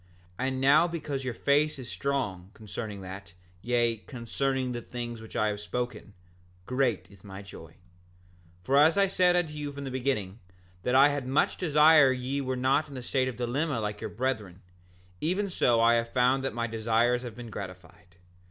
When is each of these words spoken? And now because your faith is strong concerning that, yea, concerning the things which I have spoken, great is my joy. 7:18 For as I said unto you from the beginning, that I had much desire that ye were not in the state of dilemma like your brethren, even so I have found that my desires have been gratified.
And 0.39 0.59
now 0.59 0.87
because 0.87 1.23
your 1.23 1.35
faith 1.35 1.77
is 1.77 1.87
strong 1.87 2.49
concerning 2.55 3.01
that, 3.01 3.33
yea, 3.61 3.97
concerning 3.97 4.71
the 4.71 4.81
things 4.81 5.21
which 5.21 5.35
I 5.35 5.49
have 5.49 5.59
spoken, 5.59 6.15
great 6.65 7.11
is 7.11 7.23
my 7.23 7.43
joy. 7.43 7.73
7:18 8.63 8.63
For 8.63 8.77
as 8.79 8.97
I 8.97 9.05
said 9.05 9.35
unto 9.35 9.53
you 9.53 9.71
from 9.71 9.83
the 9.83 9.91
beginning, 9.91 10.39
that 10.81 10.95
I 10.95 11.09
had 11.09 11.27
much 11.27 11.55
desire 11.57 12.09
that 12.15 12.19
ye 12.19 12.41
were 12.41 12.55
not 12.55 12.87
in 12.87 12.95
the 12.95 13.03
state 13.03 13.27
of 13.27 13.37
dilemma 13.37 13.79
like 13.79 14.01
your 14.01 14.09
brethren, 14.09 14.63
even 15.19 15.51
so 15.51 15.79
I 15.79 15.93
have 15.93 16.11
found 16.11 16.43
that 16.43 16.55
my 16.55 16.65
desires 16.65 17.21
have 17.21 17.35
been 17.35 17.51
gratified. 17.51 18.15